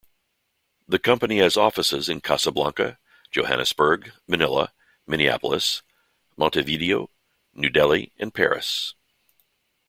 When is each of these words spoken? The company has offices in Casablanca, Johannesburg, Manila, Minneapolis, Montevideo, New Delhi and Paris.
The 0.87 0.97
company 0.97 1.37
has 1.37 1.55
offices 1.55 2.09
in 2.09 2.21
Casablanca, 2.21 2.97
Johannesburg, 3.29 4.11
Manila, 4.27 4.73
Minneapolis, 5.05 5.83
Montevideo, 6.35 7.11
New 7.53 7.69
Delhi 7.69 8.11
and 8.17 8.33
Paris. 8.33 8.95